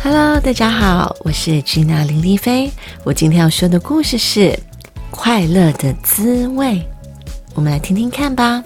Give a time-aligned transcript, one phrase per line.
[0.00, 2.70] Hello，大家好，我是吉娜林丽菲。
[3.02, 4.40] 我今天要说的故事是
[5.10, 6.66] 《快乐的滋味》，
[7.54, 8.62] 我们来听听看吧。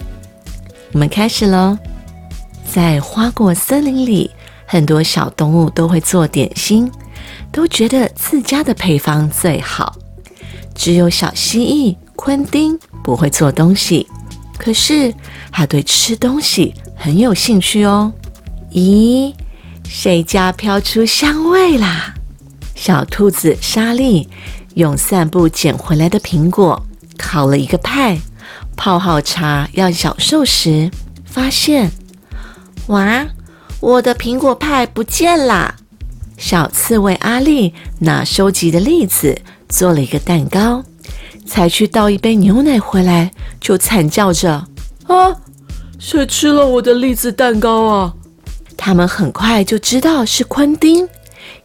[0.91, 1.75] 我们开始喽。
[2.71, 4.29] 在花果森林里，
[4.65, 6.89] 很多小动物都会做点心，
[7.51, 9.95] 都觉得自家的配方最好。
[10.75, 14.07] 只有小蜥蜴昆丁不会做东西，
[14.57, 15.11] 可是
[15.51, 18.13] 他对吃东西很有兴趣哦。
[18.71, 19.33] 咦？
[19.95, 22.15] 谁家飘出香味啦？
[22.73, 24.27] 小兔子莎莉
[24.73, 26.83] 用散步捡回来的苹果
[27.15, 28.17] 烤了一个派，
[28.75, 30.89] 泡好茶要享受时，
[31.23, 31.91] 发现
[32.87, 33.27] 哇，
[33.79, 35.75] 我的苹果派不见啦！
[36.37, 39.39] 小刺猬阿丽拿收集的栗子
[39.69, 40.83] 做了一个蛋糕，
[41.45, 43.31] 才去倒一杯牛奶回来，
[43.61, 44.65] 就惨叫着
[45.05, 45.37] ：“啊，
[45.99, 48.15] 谁吃了我的栗子蛋糕啊？”
[48.85, 51.07] 他们很快就知道是昆丁，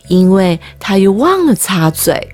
[0.06, 2.28] 因为他又忘了擦嘴。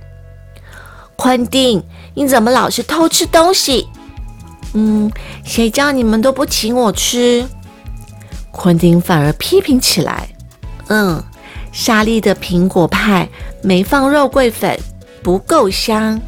[1.16, 1.82] 昆丁，
[2.12, 3.88] 你怎么老是偷吃东西？
[4.74, 5.10] 嗯，
[5.42, 7.46] 谁叫你们都不请我吃？
[8.50, 10.28] 昆丁反而批评起来。
[10.88, 11.24] 嗯，
[11.72, 13.26] 莎莉的苹果派
[13.62, 14.78] 没放肉桂粉，
[15.22, 16.20] 不够香。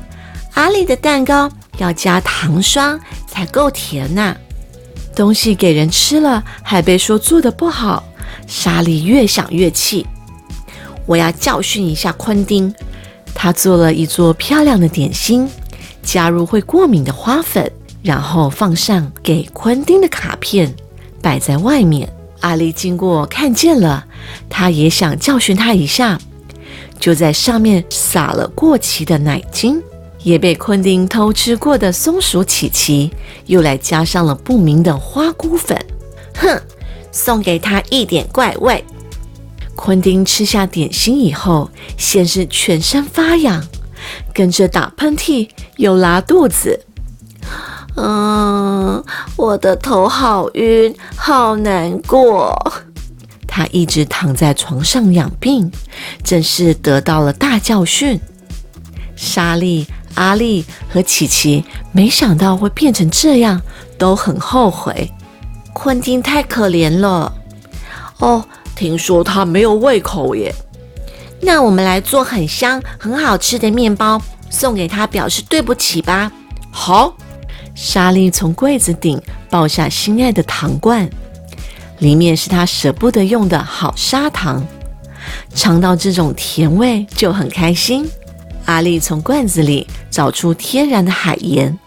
[0.54, 4.34] 阿丽的蛋糕要加糖霜才够甜呐。
[5.14, 8.02] 东西给人吃了，还被说做的不好。
[8.46, 10.06] 莎莉越想越气，
[11.06, 12.74] 我要教训一下昆丁。
[13.34, 15.48] 他做了一座漂亮的点心，
[16.02, 17.70] 加入会过敏的花粉，
[18.02, 20.74] 然后放上给昆丁的卡片，
[21.20, 22.08] 摆在外面。
[22.40, 24.06] 阿丽经过看见了，
[24.48, 26.18] 她也想教训他一下，
[26.98, 29.82] 就在上面撒了过期的奶精，
[30.22, 33.10] 也被昆丁偷吃过的松鼠琪琪，
[33.46, 35.78] 又来加上了不明的花菇粉。
[36.36, 36.60] 哼！
[37.16, 38.84] 送给他一点怪味。
[39.74, 43.66] 昆丁吃下点心以后，先是全身发痒，
[44.34, 46.78] 跟着打喷嚏，又拉肚子。
[47.96, 49.02] 嗯，
[49.36, 52.54] 我的头好晕，好难过。
[53.46, 55.72] 他一直躺在床上养病，
[56.22, 58.20] 真是得到了大教训。
[59.16, 63.62] 莎莉、阿丽和琪琪没想到会变成这样，
[63.96, 65.10] 都很后悔。
[65.76, 67.30] 昆汀太可怜了
[68.18, 68.42] 哦，
[68.74, 70.50] 听说他没有胃口耶。
[71.38, 76.32] 那我们来做很香、很好吃的面包送给他，表示对不起吧。
[76.70, 77.14] 好，
[77.74, 79.20] 莎莉从柜子顶
[79.50, 81.06] 抱下心爱的糖罐，
[81.98, 84.66] 里面是她舍不得用的好砂糖，
[85.54, 88.08] 尝到这种甜味就很开心。
[88.64, 91.78] 阿丽从罐子里找出天然的海盐。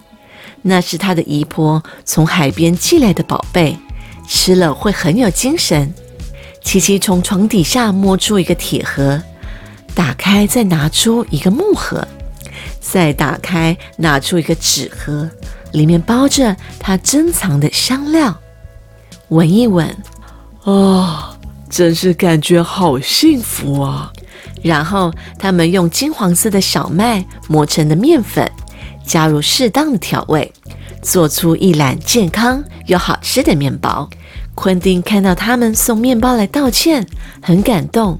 [0.61, 3.77] 那是他的姨婆从海边寄来的宝贝，
[4.27, 5.93] 吃了会很有精神。
[6.61, 9.21] 琪琪从床底下摸出一个铁盒，
[9.95, 12.05] 打开再拿出一个木盒，
[12.81, 15.29] 再打开拿出一个纸盒，
[15.71, 18.37] 里面包着他珍藏的香料。
[19.29, 19.87] 闻一闻，
[20.63, 21.37] 啊，
[21.69, 24.11] 真是感觉好幸福啊！
[24.61, 28.51] 然后他们用金黄色的小麦磨成的面粉。
[29.05, 30.53] 加入适当的调味，
[31.01, 34.09] 做出一篮健康又好吃的面包。
[34.55, 37.07] 昆丁看到他们送面包来道歉，
[37.41, 38.19] 很感动。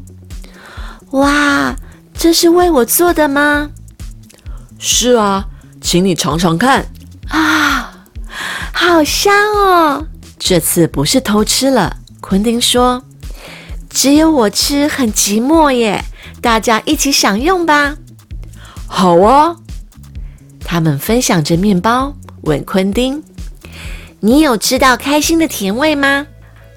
[1.12, 1.76] 哇，
[2.14, 3.70] 这是为我做的吗？
[4.78, 5.46] 是啊，
[5.82, 6.86] 请你尝尝看。
[7.28, 8.06] 啊，
[8.72, 10.08] 好香哦！
[10.38, 11.98] 这次不是偷吃了。
[12.22, 13.04] 昆丁说
[13.90, 16.04] ：“只有我吃很寂寞耶，
[16.42, 17.98] 大家一起享用吧。”
[18.88, 19.58] 好啊。
[20.72, 22.14] 他们分享着面包，
[22.44, 23.24] 问昆丁
[24.22, 26.28] ：“你有吃到开心的甜味吗？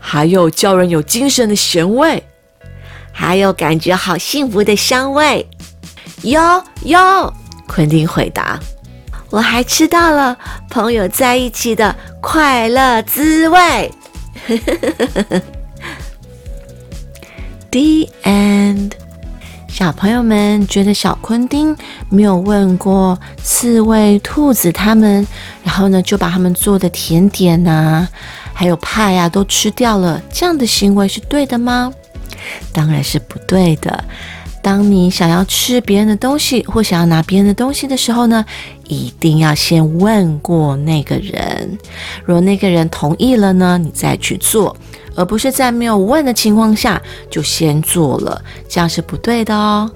[0.00, 2.24] 还有叫人有精神的咸味，
[3.12, 5.46] 还有感觉好幸福的香味。
[6.24, 6.40] ”“有
[6.84, 6.98] 有。”
[7.68, 8.58] 昆丁回答
[9.28, 10.38] ：“我还吃到了
[10.70, 13.92] 朋友在一起的快乐滋味。
[17.70, 19.01] ”The end。
[19.72, 21.74] 小朋友们觉得小昆丁
[22.10, 25.26] 没有问过刺猬、兔子他们，
[25.64, 28.06] 然后呢就把他们做的甜点呐，
[28.52, 31.90] 还有派呀都吃掉了，这样的行为是对的吗？
[32.70, 34.04] 当然是不对的。
[34.62, 38.44] 当你想要吃别人的东西或想要拿别人的东西的时候呢，
[38.88, 41.78] 一定要先问过那个人，
[42.26, 44.76] 如果那个人同意了呢，你再去做。
[45.14, 47.00] 而不是在没有问的情况下
[47.30, 49.90] 就先做了，这样是不对的哦。